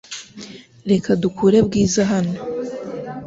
[0.89, 2.37] Reka dukure Bwiza hano.